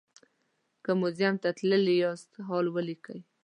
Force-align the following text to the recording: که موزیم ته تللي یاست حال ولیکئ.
که 0.83 0.91
موزیم 0.99 1.35
ته 1.43 1.49
تللي 1.57 1.95
یاست 2.03 2.31
حال 2.47 2.65
ولیکئ. 2.75 3.19